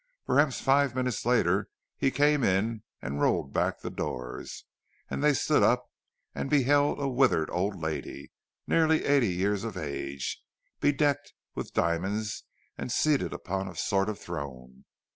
[0.25, 4.65] Perhaps five minutes later he came in and rolled back the doors,
[5.11, 5.91] and they stood up,
[6.33, 8.31] and beheld a withered old lady,
[8.65, 10.41] nearly eighty years of age,
[10.79, 12.45] bedecked with diamonds
[12.79, 14.85] and seated upon a sort of throne.